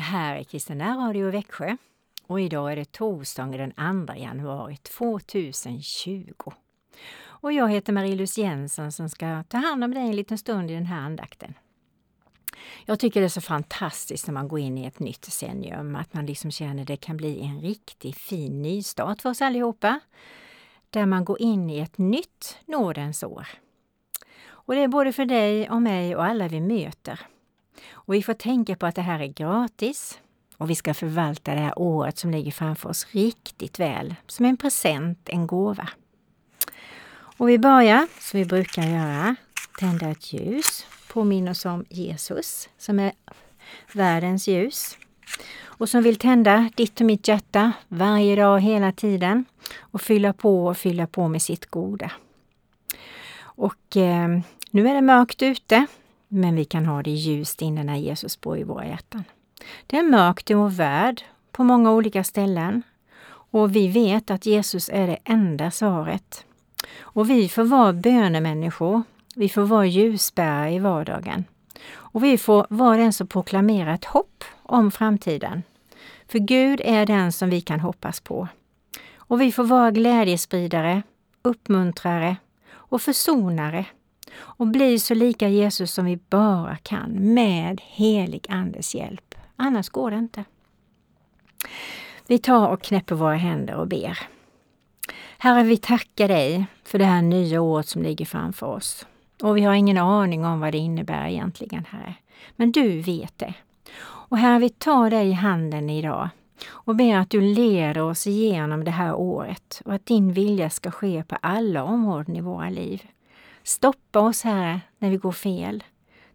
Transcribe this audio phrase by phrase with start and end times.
[0.00, 1.76] Det här är Kristina Radio Växjö
[2.26, 6.32] och idag är det torsdagen den 2 januari 2020.
[7.22, 10.74] Och jag heter Marie-Louise Jensen som ska ta hand om dig en liten stund i
[10.74, 11.54] den här andakten.
[12.84, 16.14] Jag tycker det är så fantastiskt när man går in i ett nytt decennium, att
[16.14, 20.00] man liksom känner att det kan bli en riktigt fin nystart för oss allihopa.
[20.90, 23.48] Där man går in i ett nytt nådens år.
[24.48, 27.20] Och det är både för dig och mig och alla vi möter.
[27.92, 30.18] Och vi får tänka på att det här är gratis.
[30.56, 34.56] Och vi ska förvalta det här året som ligger framför oss riktigt väl, som en
[34.56, 35.88] present, en gåva.
[37.36, 39.36] Och vi börjar, som vi brukar göra,
[39.78, 43.12] tända ett ljus, Påminn oss om Jesus som är
[43.92, 44.96] världens ljus.
[45.62, 49.44] Och som vill tända ditt och mitt hjärta varje dag, hela tiden.
[49.78, 52.12] Och fylla på och fylla på med sitt goda.
[53.40, 54.28] Och eh,
[54.70, 55.86] nu är det mörkt ute
[56.32, 59.24] men vi kan ha det ljust inne när Jesus bor i våra hjärtan.
[59.86, 61.22] Det är mörkt i vår värld
[61.52, 62.82] på många olika ställen
[63.52, 66.44] och vi vet att Jesus är det enda svaret.
[66.98, 69.02] Och vi får vara bönemänniskor.
[69.34, 71.44] Vi får vara ljusbärare i vardagen.
[71.92, 75.62] Och vi får vara den som proklamerar ett hopp om framtiden.
[76.28, 78.48] För Gud är den som vi kan hoppas på.
[79.16, 81.02] Och vi får vara glädjespridare,
[81.42, 82.36] uppmuntrare
[82.72, 83.86] och försonare
[84.36, 89.34] och bli så lika Jesus som vi bara kan med helig Andes hjälp.
[89.56, 90.44] Annars går det inte.
[92.26, 94.18] Vi tar och knäpper våra händer och ber.
[95.38, 99.06] Herre, vi tackar dig för det här nya året som ligger framför oss.
[99.42, 102.14] Och vi har ingen aning om vad det innebär egentligen, Herre.
[102.56, 103.54] Men du vet det.
[104.02, 106.28] Och Herre, vi tar dig i handen idag
[106.68, 110.90] och ber att du leder oss igenom det här året och att din vilja ska
[110.90, 113.02] ske på alla områden i våra liv.
[113.70, 115.84] Stoppa oss, Herre, när vi går fel.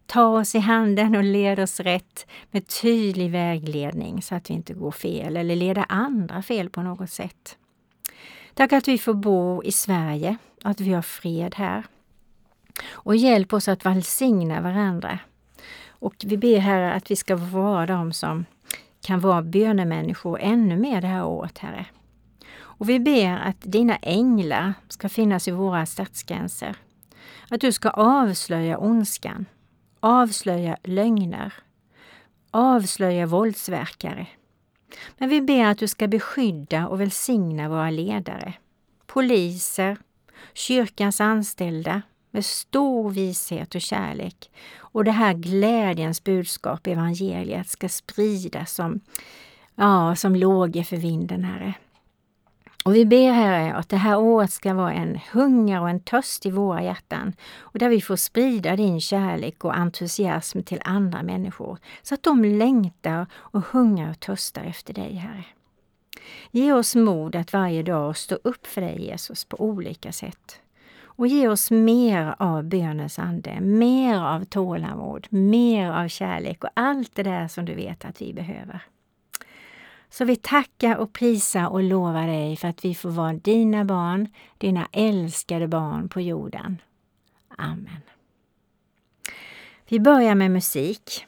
[0.06, 4.74] Ta oss i handen och led oss rätt med tydlig vägledning så att vi inte
[4.74, 7.58] går fel eller leder andra fel på något sätt.
[8.54, 11.86] Tack att vi får bo i Sverige, att vi har fred här.
[12.90, 15.18] Och hjälp oss att välsigna varandra.
[15.88, 18.44] Och vi ber Herre att vi ska vara de som
[19.00, 21.86] kan vara bönemänniskor ännu mer det här året, Herre.
[22.56, 26.76] Och vi ber att dina änglar ska finnas i våra stadsgränser.
[27.48, 29.46] Att du ska avslöja ondskan,
[30.00, 31.54] avslöja lögner,
[32.50, 34.26] avslöja våldsverkare.
[35.18, 38.54] Men vi ber att du ska beskydda och välsigna våra ledare,
[39.06, 39.96] poliser,
[40.54, 44.50] kyrkans anställda med stor vishet och kärlek.
[44.76, 49.00] Och det här glädjens budskap, evangeliet, ska spridas som,
[49.74, 51.74] ja, som lågor för vinden, Herre.
[52.86, 56.46] Och vi ber Herre att det här året ska vara en hunger och en törst
[56.46, 61.78] i våra hjärtan och där vi får sprida din kärlek och entusiasm till andra människor
[62.02, 65.44] så att de längtar och hungrar och törstar efter dig, Herre.
[66.50, 70.60] Ge oss mod att varje dag stå upp för dig, Jesus, på olika sätt.
[71.02, 77.14] Och ge oss mer av bönens ande, mer av tålamod, mer av kärlek och allt
[77.14, 78.82] det där som du vet att vi behöver.
[80.10, 84.28] Så vi tackar och prisar och lovar dig för att vi får vara dina barn,
[84.58, 86.78] dina älskade barn på jorden.
[87.58, 88.00] Amen.
[89.88, 91.26] Vi börjar med musik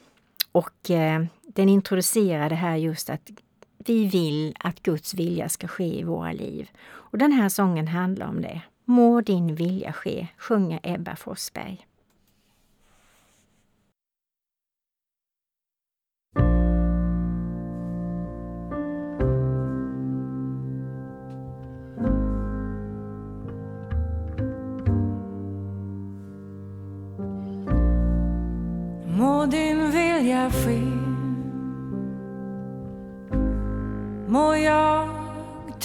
[0.51, 3.29] och eh, den introducerade här just att
[3.77, 6.69] vi vill att Guds vilja ska ske i våra liv.
[6.85, 8.61] Och den här sången handlar om det.
[8.85, 11.88] Må din vilja ske, sjunger Ebba Forsberg.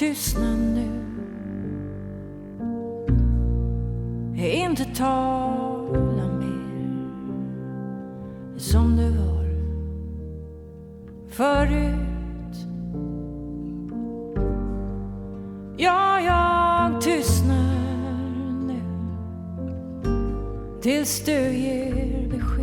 [0.09, 0.91] Tystna nu.
[4.37, 7.09] Inte tala mer
[8.57, 9.45] som du var
[11.29, 12.57] förut.
[15.77, 17.75] Ja, jag tystnar
[18.67, 18.81] nu
[20.83, 22.54] tills du ger besked.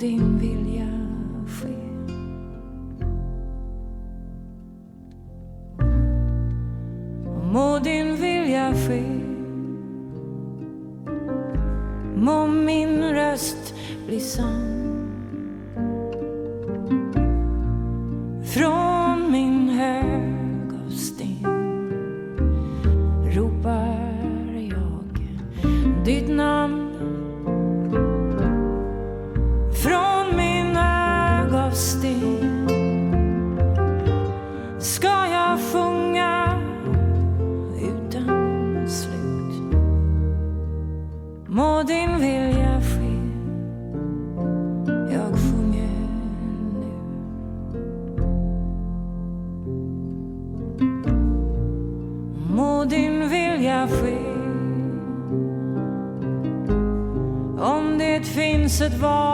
[0.00, 0.89] Din vilja.
[58.90, 59.29] Finns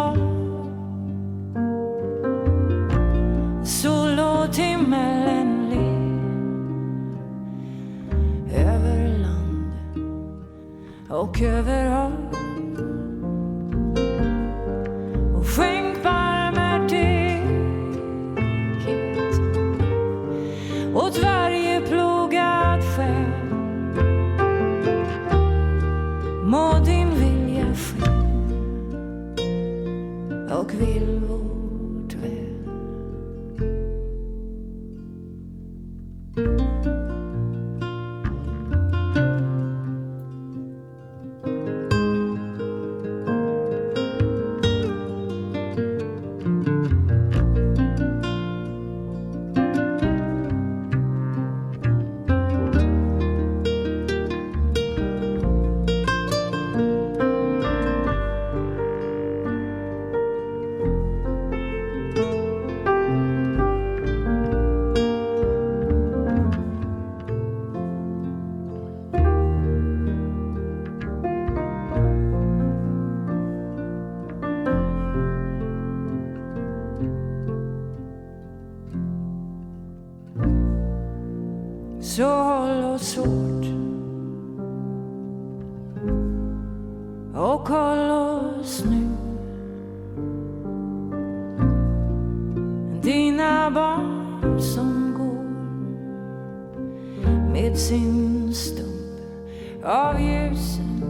[97.57, 101.03] med sin stump av ljusen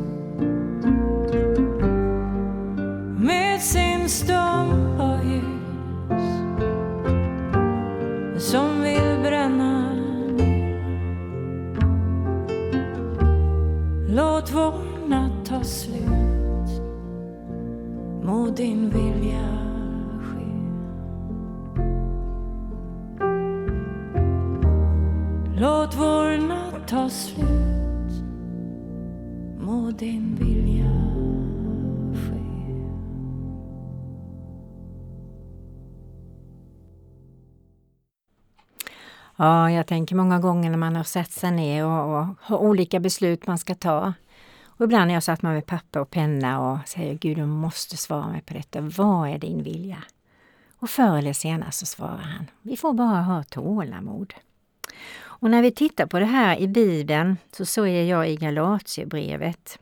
[3.18, 6.22] med sin stump av ljus
[8.50, 9.92] som vill bränna
[10.36, 10.78] ner.
[14.08, 16.82] Låt vår natt ta slut
[18.22, 18.85] mot din
[39.36, 43.00] Ja, jag tänker många gånger när man har satt sig ner och, och har olika
[43.00, 44.12] beslut man ska ta.
[44.64, 47.96] Och ibland har jag satt mig med papper och penna och säger Gud, du måste
[47.96, 48.80] svara mig på detta.
[48.80, 50.02] Vad är din vilja?
[50.78, 52.50] Och förr eller senare så svarar han.
[52.62, 54.34] Vi får bara ha tålamod.
[55.18, 59.78] Och när vi tittar på det här i Bibeln så ser jag i Galatierbrevet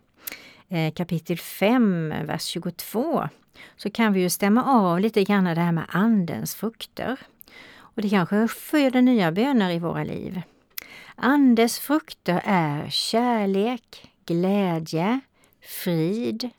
[0.68, 3.28] eh, kapitel 5, vers 22
[3.76, 7.18] så kan vi ju stämma av lite grann det här med Andens frukter.
[7.94, 10.42] Och det kanske föder nya böner i våra liv.
[11.14, 15.20] Andes frukter är kärlek, glädje,
[15.60, 16.50] frid,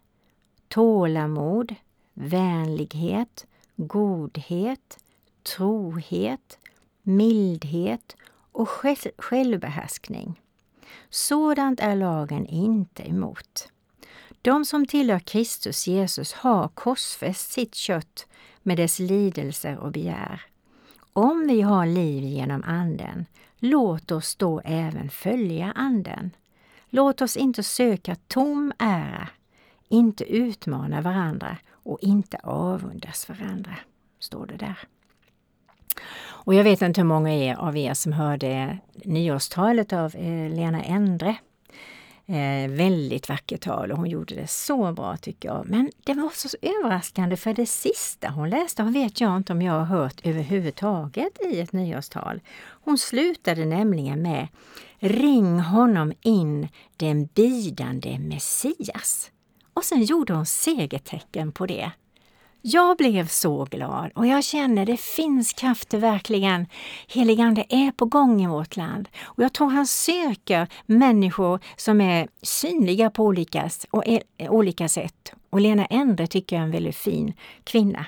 [0.67, 1.75] tålamod,
[2.13, 4.99] vänlighet, godhet,
[5.43, 6.57] trohet,
[7.01, 8.15] mildhet
[8.51, 8.69] och
[9.17, 10.41] självbehärskning.
[11.09, 13.69] Sådant är lagen inte emot.
[14.41, 18.27] De som tillhör Kristus Jesus har korsfäst sitt kött
[18.63, 20.41] med dess lidelser och begär.
[21.17, 23.25] Om vi har liv genom Anden,
[23.59, 26.31] låt oss då även följa Anden.
[26.89, 29.29] Låt oss inte söka tom ära,
[29.89, 33.75] inte utmana varandra och inte avundas varandra,
[34.19, 34.77] står det där.
[36.25, 41.35] Och jag vet inte hur många av er som hörde nyårstalet av eh, Lena Endre.
[42.27, 45.65] Eh, väldigt vackert tal och hon gjorde det så bra tycker jag.
[45.69, 49.61] Men det var så överraskande för det sista hon läste hon vet jag inte om
[49.61, 52.41] jag har hört överhuvudtaget i ett nyårstal.
[52.57, 54.47] Hon slutade nämligen med
[54.99, 56.67] Ring honom in
[56.97, 59.31] den bidande Messias.
[59.73, 61.91] Och sen gjorde hon segertecken på det.
[62.67, 66.67] Jag blev så glad och jag känner det finns krafter verkligen.
[67.07, 72.27] Heligande är på gång i vårt land och jag tror han söker människor som är
[72.41, 74.03] synliga på olika, och
[74.39, 75.33] olika sätt.
[75.49, 78.05] Och Lena Endre tycker jag är en väldigt fin kvinna.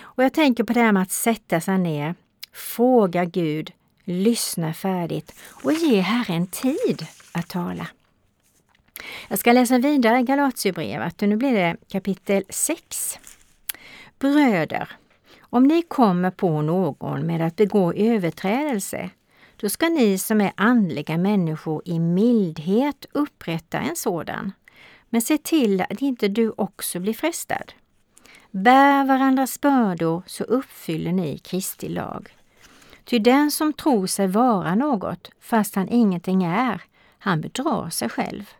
[0.00, 2.14] Och jag tänker på det här med att sätta sig ner,
[2.52, 3.72] fråga Gud,
[4.04, 7.86] lyssna färdigt och ge Herren tid att tala.
[9.28, 13.18] Jag ska läsa vidare Galatierbrevet och nu blir det kapitel 6.
[14.24, 14.88] Bröder,
[15.40, 19.10] Om ni kommer på någon med att begå överträdelse,
[19.56, 24.52] då ska ni som är andliga människor i mildhet upprätta en sådan.
[25.10, 27.72] Men se till att inte du också blir frestad.
[28.50, 32.36] Bär varandras bördor så uppfyller ni Kristi lag.
[33.04, 36.82] Ty den som tror sig vara något, fast han ingenting är,
[37.18, 38.50] han bedrar sig själv.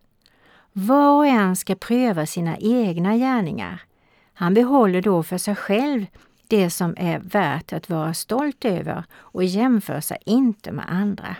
[0.72, 3.82] Var och en ska pröva sina egna gärningar.
[4.34, 6.06] Han behåller då för sig själv
[6.48, 11.36] det som är värt att vara stolt över och jämför sig inte med andra.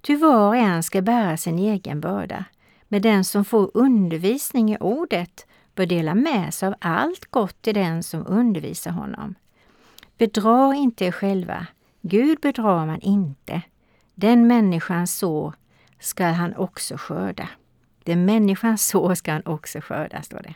[0.00, 2.44] Ty var och en ska bära sin egen börda,
[2.88, 7.74] men den som får undervisning i ordet bör dela med sig av allt gott till
[7.74, 9.34] den som undervisar honom.
[10.18, 11.66] Bedra inte er själva,
[12.00, 13.62] Gud bedrar man inte.
[14.14, 15.52] Den människan så
[16.00, 17.48] ska han också skörda.
[18.04, 20.54] Den människan så ska han också skörda, står det.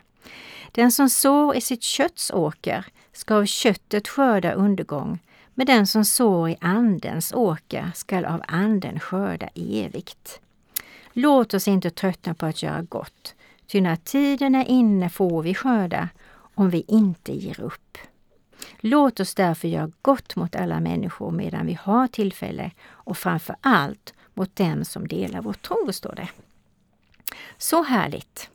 [0.73, 5.19] Den som sår i sitt kötts åker ska av köttet skörda undergång,
[5.55, 10.41] men den som sår i Andens åker skall av Anden skörda evigt.
[11.12, 13.35] Låt oss inte tröttna på att göra gott,
[13.67, 16.09] ty när tiden är inne får vi skörda
[16.55, 17.99] om vi inte ger upp.
[18.81, 24.15] Låt oss därför göra gott mot alla människor medan vi har tillfälle och framför allt
[24.35, 26.29] mot dem som delar vår tro, står det.
[27.59, 28.50] Så härligt!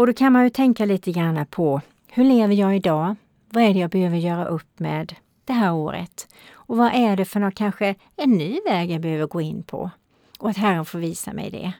[0.00, 3.16] Och då kan man ju tänka lite grann på hur lever jag idag?
[3.48, 5.14] Vad är det jag behöver göra upp med
[5.44, 6.28] det här året?
[6.52, 9.90] Och vad är det för något, kanske en ny väg jag behöver gå in på?
[10.38, 11.72] Och att Herren får visa mig det.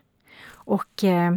[0.53, 1.37] Och eh,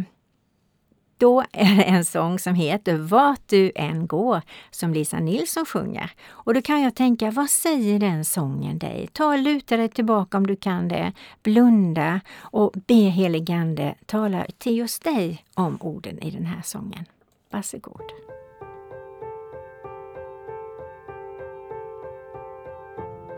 [1.24, 6.10] då är det en sång som heter Vart du än går som Lisa Nilsson sjunger.
[6.28, 9.08] Och då kan jag tänka, vad säger den sången dig?
[9.12, 11.12] Ta och luta dig tillbaka om du kan det.
[11.42, 17.04] Blunda och be heligande tala till just dig om orden i den här sången.
[17.50, 18.12] Varsågod.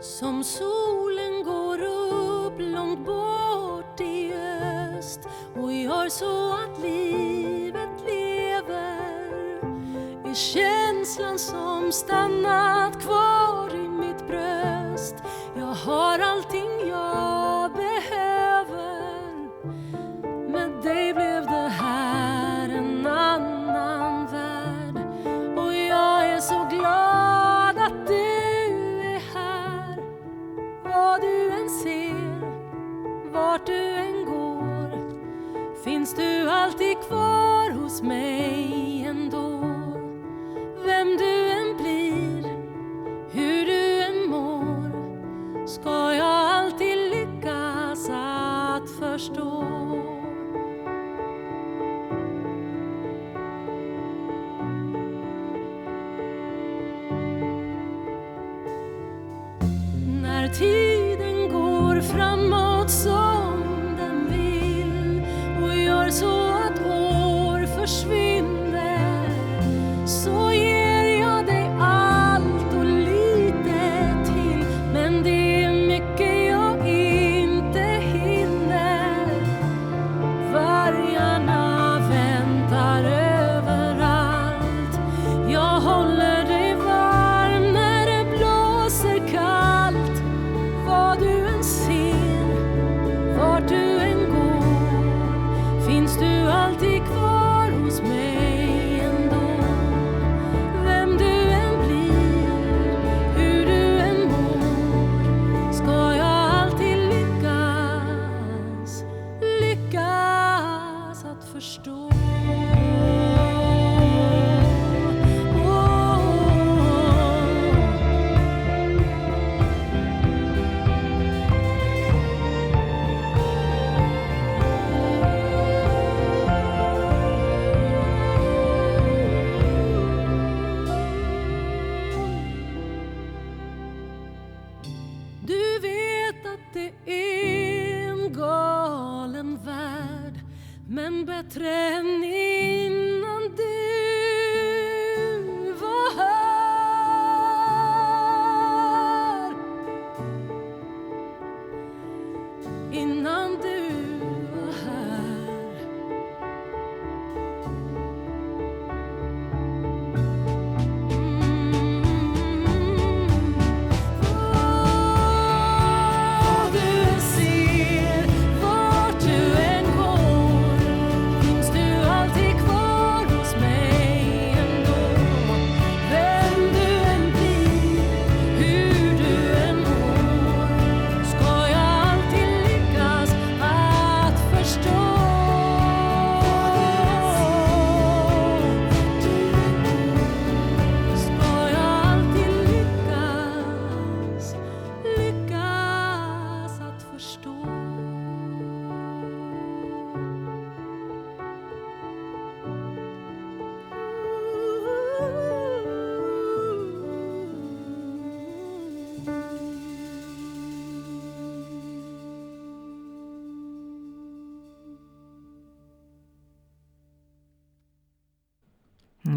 [0.01, 4.16] Som solen går upp långt bort i
[5.17, 9.59] öst och gör så att livet lever
[10.29, 15.15] är känslan som stannat kvar i mitt bröst.
[15.55, 18.97] Jag har allting jag behöver.
[20.51, 24.97] Med dig blev det här en annan värld.
[25.57, 28.13] Och jag är så glad att du
[29.03, 29.97] är här.
[30.83, 33.96] Vad du än ser, vart du än
[35.87, 38.66] finns du alltid kvar hos mig?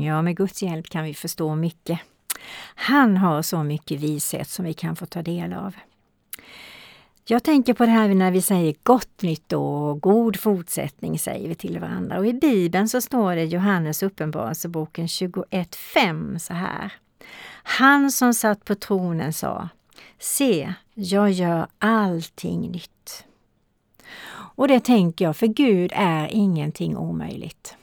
[0.01, 2.01] Ja, med Guds hjälp kan vi förstå mycket.
[2.75, 5.75] Han har så mycket vishet som vi kan få ta del av.
[7.25, 11.55] Jag tänker på det här när vi säger gott nytt och god fortsättning säger vi
[11.55, 12.19] till varandra.
[12.19, 16.93] Och i Bibeln så står det i Johannes uppenbarelseboken 21.5 så här.
[17.63, 19.69] Han som satt på tronen sa
[20.19, 23.25] Se, jag gör allting nytt.
[24.55, 27.77] Och det tänker jag, för Gud är ingenting omöjligt.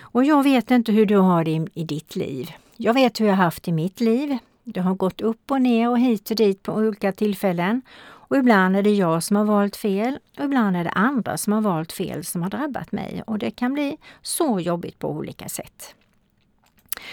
[0.00, 2.50] Och jag vet inte hur du har det i, ditt liv.
[2.76, 4.38] Jag vet hur jag haft i mitt liv.
[4.64, 7.82] Det har gått upp och ner och hit och dit på olika tillfällen.
[8.28, 11.52] Och ibland är det jag som har valt fel och ibland är det andra som
[11.52, 13.22] har valt fel som har drabbat mig.
[13.26, 15.94] Och det kan bli så jobbigt på olika sätt.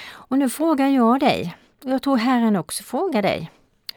[0.07, 3.51] Och nu frågar jag dig, och jag tror Herren också frågar dig,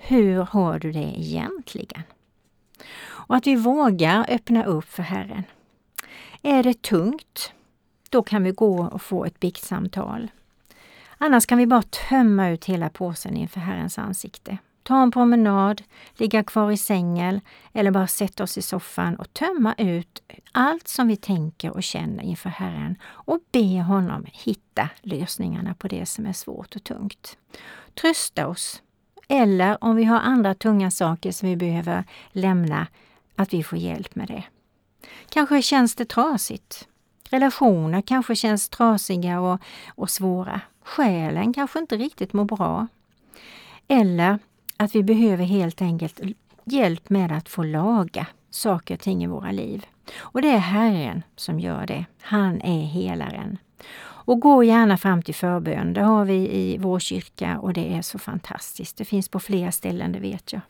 [0.09, 2.03] hur har du det egentligen?
[3.01, 5.43] Och att vi vågar öppna upp för Herren.
[6.43, 7.53] Är det tungt?
[8.11, 10.31] Då kan vi gå och få ett biktsamtal.
[11.19, 14.59] Annars kan vi bara tömma ut hela påsen inför Herrens ansikte.
[14.83, 15.83] Ta en promenad,
[16.17, 17.41] ligga kvar i sängen
[17.73, 22.23] eller bara sätta oss i soffan och tömma ut allt som vi tänker och känner
[22.23, 27.39] inför Herren och be honom hitta lösningarna på det som är svårt och tungt.
[27.95, 28.83] Trösta oss.
[29.29, 32.87] Eller om vi har andra tunga saker som vi behöver lämna,
[33.37, 34.45] att vi får hjälp med det.
[35.29, 36.89] Kanske känns det trasigt.
[37.31, 40.61] Relationer kanske känns trasiga och, och svåra.
[40.83, 42.87] Själen kanske inte riktigt mår bra.
[43.89, 44.39] Eller
[44.77, 46.21] att vi behöver helt enkelt
[46.65, 49.87] hjälp med att få laga saker och ting i våra liv.
[50.19, 52.05] Och det är Herren som gör det.
[52.21, 53.59] Han är helaren.
[54.29, 55.93] Och gå gärna fram till förbön.
[55.93, 58.97] Det har vi i vår kyrka och det är så fantastiskt.
[58.97, 60.61] Det finns på flera ställen, det vet jag.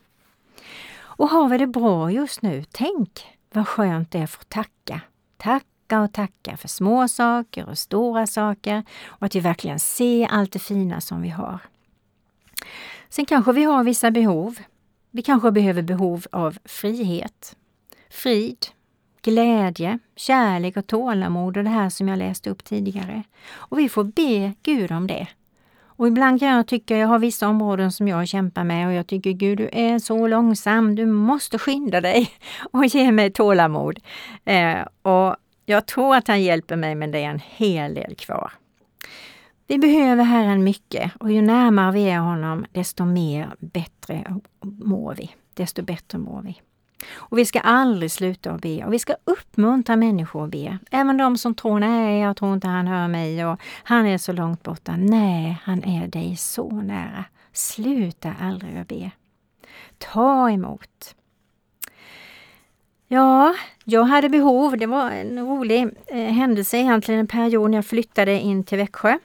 [0.99, 5.01] Och har vi det bra just nu, tänk vad skönt det är att få tacka.
[5.37, 10.53] Tacka och tacka för små saker och stora saker och att vi verkligen ser allt
[10.53, 11.59] det fina som vi har.
[13.09, 14.59] Sen kanske vi har vissa behov.
[15.11, 17.57] Vi kanske behöver behov av frihet,
[18.11, 18.66] frid,
[19.23, 23.23] glädje, kärlek och tålamod och det här som jag läste upp tidigare.
[23.51, 25.27] Och vi får be Gud om det.
[25.99, 29.07] Och ibland kan jag tycka, jag har vissa områden som jag kämpar med och jag
[29.07, 32.31] tycker Gud du är så långsam, du måste skynda dig
[32.73, 33.99] och ge mig tålamod.
[34.45, 38.53] Eh, och jag tror att han hjälper mig men det är en hel del kvar.
[39.67, 45.31] Vi behöver Herren mycket och ju närmare vi är honom desto mer bättre mår vi.
[45.55, 46.61] Desto bättre mår vi.
[47.15, 50.79] Och vi ska aldrig sluta att be och vi ska uppmuntra människor att be.
[50.91, 54.33] Även de som tror, nej jag tror inte han hör mig och han är så
[54.33, 54.95] långt borta.
[54.97, 57.25] Nej, han är dig så nära.
[57.53, 59.11] Sluta aldrig att be.
[59.99, 61.15] Ta emot.
[63.09, 64.79] Ja, jag hade behov.
[64.79, 69.19] Det var en rolig eh, händelse egentligen, en period när jag flyttade in till Växjö.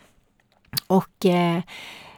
[0.87, 1.61] Och eh,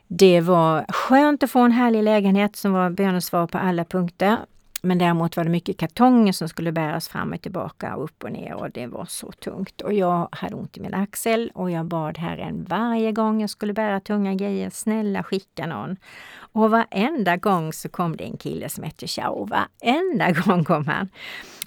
[0.07, 4.37] det var skönt att få en härlig lägenhet som var bönesvar på alla punkter.
[4.85, 8.31] Men däremot var det mycket kartonger som skulle bäras fram och tillbaka och upp och
[8.31, 9.81] ner och det var så tungt.
[9.81, 13.73] Och jag hade ont i min axel och jag bad Herren varje gång jag skulle
[13.73, 15.97] bära tunga grejer, snälla skicka någon.
[16.37, 19.45] Och varenda gång så kom det en kille som hette Chao.
[19.45, 21.09] Varenda gång kom han.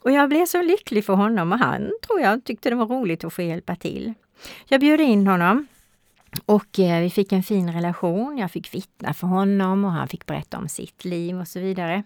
[0.01, 3.25] Och jag blev så lycklig för honom och han tror jag tyckte det var roligt
[3.25, 4.15] att få hjälpa till.
[4.69, 5.67] Jag bjöd in honom
[6.47, 8.39] och eh, vi fick en fin relation.
[8.39, 12.03] Jag fick vittna för honom och han fick berätta om sitt liv och så vidare.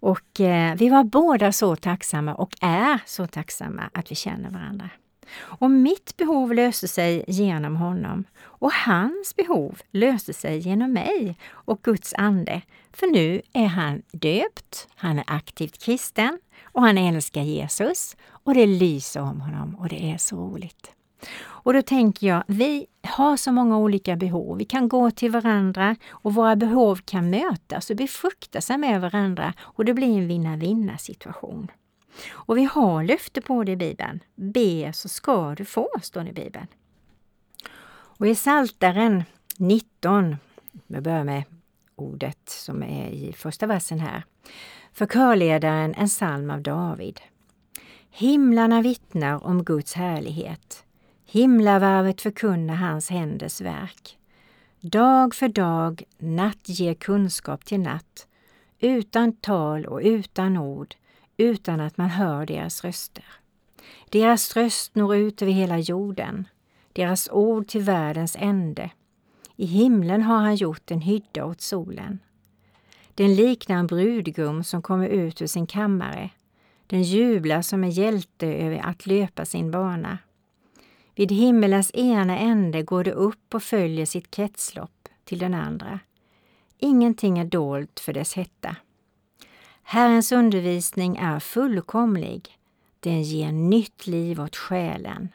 [0.00, 4.90] Och eh, vi var båda så tacksamma och är så tacksamma att vi känner varandra.
[5.38, 11.82] Och mitt behov löste sig genom honom och hans behov löste sig genom mig och
[11.82, 12.62] Guds ande.
[12.92, 18.66] För nu är han döpt, han är aktivt kristen och han älskar Jesus och det
[18.66, 20.92] lyser om honom och det är så roligt.
[21.68, 24.58] Och då tänker jag, vi har så många olika behov.
[24.58, 29.54] Vi kan gå till varandra och våra behov kan mötas och befrukta sig med varandra
[29.60, 31.70] och det blir en vinna-vinna situation.
[32.30, 34.20] Och vi har löfte på det i Bibeln.
[34.34, 36.66] Be så ska du få, står det i Bibeln.
[37.90, 39.24] Och i Saltaren
[39.58, 40.36] 19,
[40.86, 41.44] vi börjar med
[41.96, 44.24] ordet som är i första versen här,
[44.92, 47.20] för körledaren en psalm av David.
[48.10, 50.84] Himlarna vittnar om Guds härlighet.
[51.30, 54.18] Himlavarvet förkunnar hans händers verk.
[54.80, 58.26] Dag för dag, natt ger kunskap till natt,
[58.78, 60.94] utan tal och utan ord,
[61.36, 63.24] utan att man hör deras röster.
[64.08, 66.48] Deras röst når ut över hela jorden,
[66.92, 68.90] deras ord till världens ände.
[69.56, 72.18] I himlen har han gjort en hydda åt solen.
[73.14, 76.30] Den liknar en brudgum som kommer ut ur sin kammare.
[76.86, 80.18] Den jublar som en hjälte över att löpa sin bana.
[81.18, 86.00] Vid himmelens ena ände går det upp och följer sitt kretslopp till den andra.
[86.78, 88.76] Ingenting är dolt för dess hetta.
[89.82, 92.58] Herrens undervisning är fullkomlig.
[93.00, 95.28] Den ger nytt liv åt själen.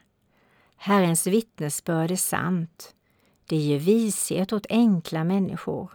[0.76, 2.96] Herrens vittnesbörd är sant.
[3.46, 5.92] Det ger vishet åt enkla människor.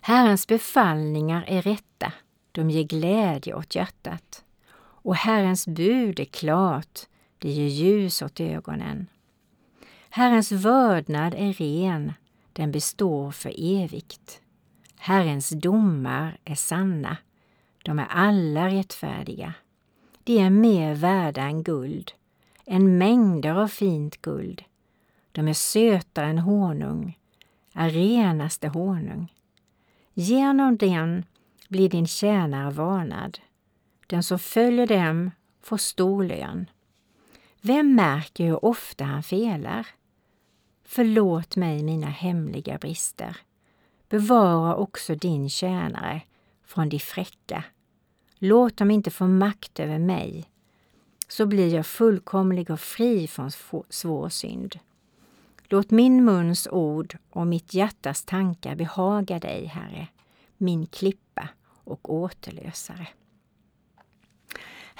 [0.00, 2.12] Herrens befallningar är rätta.
[2.52, 4.44] De ger glädje åt hjärtat.
[4.76, 7.06] Och Herrens bud är klart.
[7.42, 9.06] Det ger ljus åt ögonen.
[10.10, 12.12] Herrens vördnad är ren.
[12.52, 14.40] Den består för evigt.
[14.96, 17.16] Herrens domar är sanna.
[17.84, 19.54] De är alla rättfärdiga.
[20.24, 22.12] De är mer värda än guld,
[22.66, 24.64] än mängder av fint guld.
[25.32, 27.18] De är sötare än honung,
[27.74, 29.32] är renaste honung.
[30.14, 31.24] Genom den
[31.68, 33.38] blir din tjänare varnad.
[34.06, 35.30] Den som följer dem
[35.62, 36.66] får stor lön.
[37.64, 39.86] Vem märker hur ofta han felar?
[40.84, 43.36] Förlåt mig mina hemliga brister.
[44.08, 46.22] Bevara också din tjänare
[46.64, 47.64] från de fräcka.
[48.38, 50.50] Låt dem inte få makt över mig,
[51.28, 53.50] så blir jag fullkomlig och fri från
[53.88, 54.78] svår synd.
[55.62, 60.08] Låt min muns ord och mitt hjärtas tankar behaga dig, Herre,
[60.56, 61.48] min klippa
[61.84, 63.08] och återlösare.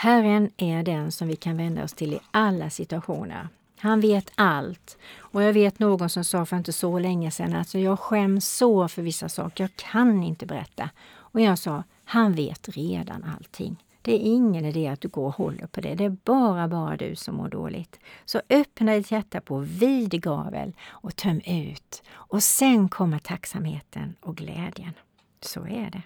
[0.02, 3.48] Herren är den som vi kan vända oss till i alla situationer.
[3.78, 4.98] Han vet allt.
[5.18, 8.48] Och jag vet någon som sa för inte så länge sedan att alltså jag skäms
[8.48, 9.64] så för vissa saker.
[9.64, 10.90] Jag kan inte berätta.
[11.08, 13.84] Och jag sa, han vet redan allting.
[14.02, 15.94] Det är ingen idé att du går och håller på det.
[15.94, 18.00] Det är bara, bara du som mår dåligt.
[18.24, 22.02] Så öppna ditt hjärta på vid gavel och töm ut.
[22.12, 24.92] Och sen kommer tacksamheten och glädjen.
[25.40, 26.02] Så är det.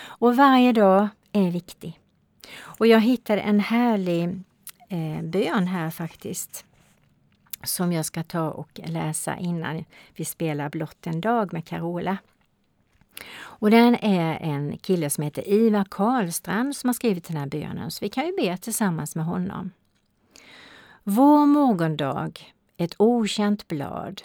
[0.00, 2.00] Och varje dag är viktig.
[2.54, 4.24] Och jag hittade en härlig
[4.88, 6.64] eh, bön här faktiskt
[7.64, 12.16] som jag ska ta och läsa innan vi spelar Blott en dag med Carola.
[13.38, 17.90] Och den är en kille som heter Ivar Karlstrand som har skrivit den här bönen,
[17.90, 19.70] så vi kan ju be tillsammans med honom.
[21.04, 22.32] Vår morgondag,
[22.76, 24.22] ett okänt blad,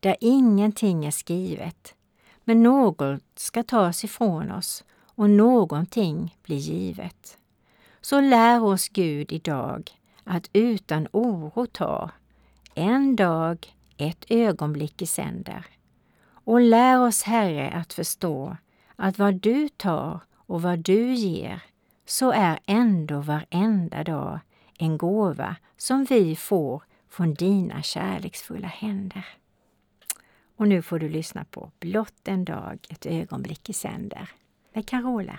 [0.00, 1.94] där ingenting är skrivet,
[2.44, 7.37] men något ska tas ifrån oss och någonting blir givet.
[8.08, 9.90] Så lär oss Gud idag
[10.24, 12.10] att utan oro ta
[12.74, 15.66] en dag, ett ögonblick i sänder.
[16.30, 18.56] Och lär oss, Herre, att förstå
[18.96, 21.62] att vad du tar och vad du ger,
[22.06, 24.38] så är ändå varenda dag
[24.78, 29.26] en gåva som vi får från dina kärleksfulla händer.
[30.56, 34.28] Och nu får du lyssna på Blott en dag, ett ögonblick i sänder
[34.72, 35.38] med Carola.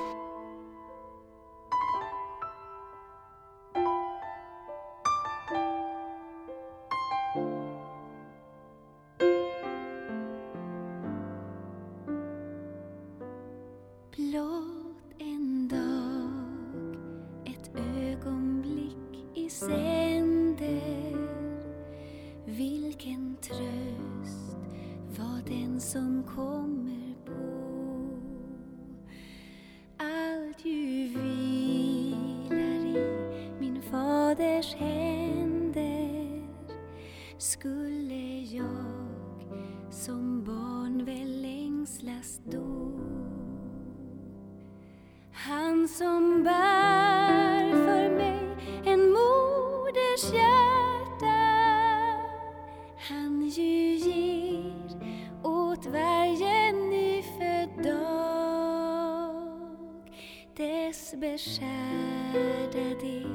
[63.01, 63.25] del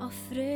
[0.00, 0.47] av fröjd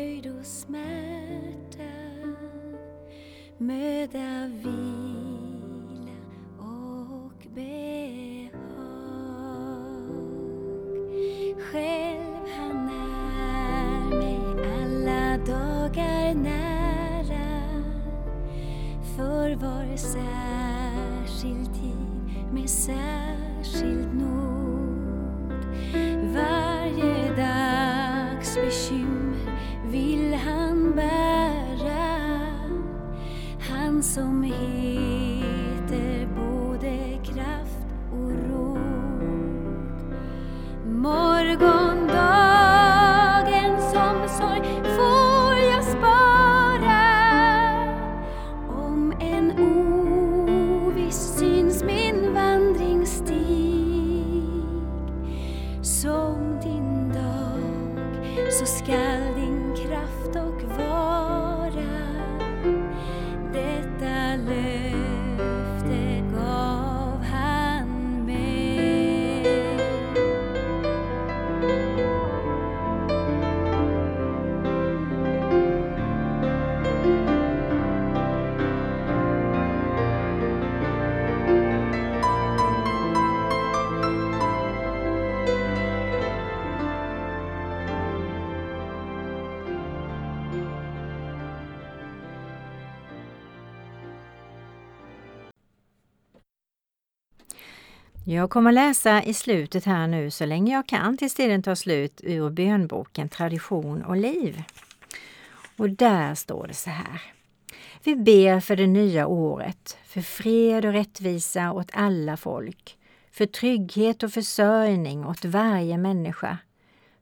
[98.32, 102.20] Jag kommer läsa i slutet här nu så länge jag kan tills tiden tar slut
[102.24, 104.62] ur bönboken Tradition och liv.
[105.76, 107.22] Och där står det så här.
[108.04, 112.98] Vi ber för det nya året, för fred och rättvisa åt alla folk,
[113.32, 116.58] för trygghet och försörjning åt varje människa,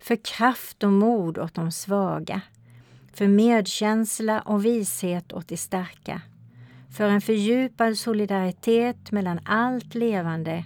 [0.01, 2.41] för kraft och mod åt de svaga,
[3.15, 6.23] för medkänsla och vishet åt de starka,
[6.97, 10.65] för en fördjupad solidaritet mellan allt levande,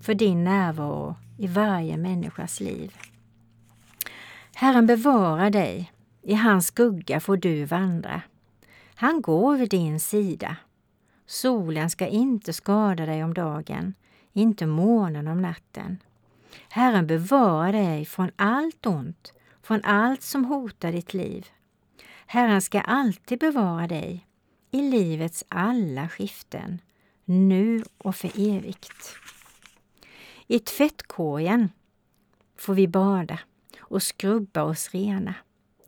[0.00, 2.96] för din närvaro i varje människas liv.
[4.54, 8.22] Herren bevarar dig, i hans skugga får du vandra.
[8.94, 10.56] Han går vid din sida.
[11.26, 13.94] Solen ska inte skada dig om dagen,
[14.32, 15.98] inte månen om natten.
[16.70, 19.32] Herren bevarar dig från allt ont,
[19.62, 21.46] från allt som hotar ditt liv.
[22.26, 24.26] Herren ska alltid bevara dig
[24.70, 26.78] i livets alla skiften,
[27.24, 29.16] nu och för evigt.
[30.52, 31.68] I tvättkorgen
[32.56, 33.38] får vi bada
[33.78, 35.34] och skrubba oss rena.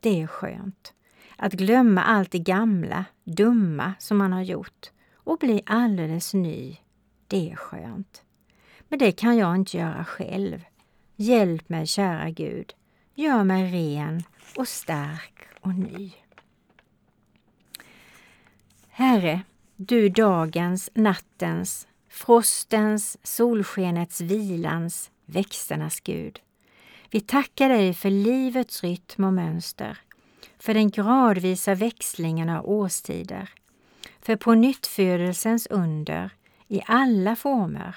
[0.01, 0.95] Det är skönt.
[1.37, 6.77] Att glömma allt det gamla, dumma som man har gjort och bli alldeles ny,
[7.27, 8.23] det är skönt.
[8.89, 10.65] Men det kan jag inte göra själv.
[11.17, 12.75] Hjälp mig, kära Gud.
[13.15, 14.23] Gör mig ren
[14.57, 16.13] och stark och ny.
[18.89, 19.43] Herre,
[19.77, 26.41] du dagens, nattens, frostens, solskenets, vilans, växternas Gud.
[27.11, 29.99] Vi tackar dig för livets rytm och mönster,
[30.59, 33.51] för den gradvisa växlingen av årstider,
[34.21, 36.31] för på nyttfödelsens under
[36.69, 37.97] i alla former,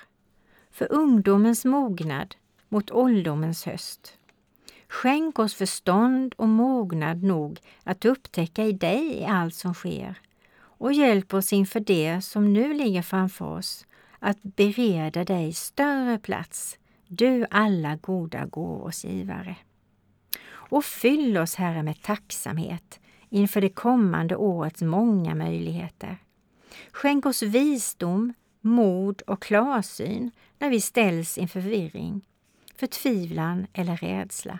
[0.71, 2.35] för ungdomens mognad
[2.69, 4.17] mot ålderdomens höst.
[4.87, 10.19] Skänk oss förstånd och mognad nog att upptäcka i dig i allt som sker
[10.57, 13.85] och hjälp oss inför det som nu ligger framför oss
[14.19, 19.55] att bereda dig större plats, du alla goda gåvors givare.
[20.47, 22.99] Och fyll oss, Herre, med tacksamhet
[23.29, 26.17] inför det kommande årets många möjligheter.
[26.91, 32.27] Skänk oss visdom, mod och klarsyn när vi ställs inför förvirring,
[32.75, 34.59] förtvivlan eller rädsla.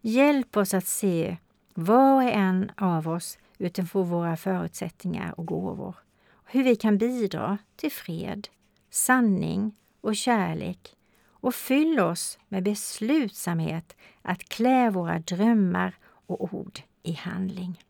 [0.00, 1.36] Hjälp oss att se
[1.74, 5.96] var och en av oss utifrån våra förutsättningar och gåvor.
[6.44, 8.48] Hur vi kan bidra till fred,
[8.94, 10.96] sanning och kärlek
[11.28, 15.94] och fyll oss med beslutsamhet att klä våra drömmar
[16.26, 17.84] och ord i handling.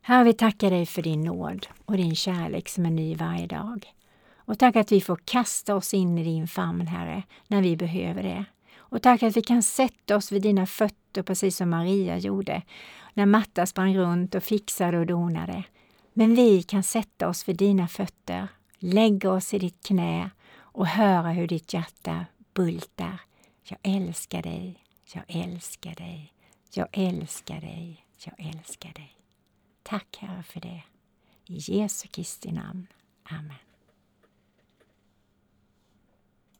[0.00, 3.94] Herre, vi tackar dig för din nåd och din kärlek som är ny varje dag.
[4.36, 8.22] Och tack att vi får kasta oss in i din famn, Herre, när vi behöver
[8.22, 8.44] det.
[8.76, 12.62] Och tack att vi kan sätta oss vid dina fötter precis som Maria gjorde
[13.14, 15.64] när Matta sprang runt och fixade och donade.
[16.12, 21.30] Men vi kan sätta oss vid dina fötter, lägga oss i ditt knä och höra
[21.30, 23.20] hur ditt hjärta bultar.
[23.62, 26.32] Jag älskar dig, jag älskar dig,
[26.72, 29.14] jag älskar dig, jag älskar dig.
[29.82, 30.82] Tack Herre för det.
[31.46, 32.86] I Jesu Kristi namn.
[33.22, 33.67] Amen.